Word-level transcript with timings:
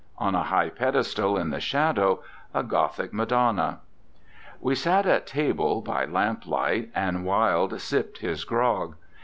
On 0.17 0.33
a 0.33 0.41
high 0.41 0.69
pedestal, 0.69 1.37
in 1.37 1.51
the 1.51 1.59
shadow, 1.59 2.23
a 2.55 2.63
Gothic 2.63 3.13
Madonna. 3.13 3.81
We 4.59 4.73
sat 4.73 5.05
at 5.05 5.27
table 5.27 5.79
by 5.81 6.05
lamplight, 6.07 6.89
and 6.95 7.23
Wilde 7.23 7.79
sipped 7.79 8.17
his 8.17 8.43
grog. 8.43 8.95